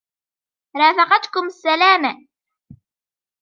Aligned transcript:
رافقتكم 0.75 1.45
السلامة. 1.47 2.27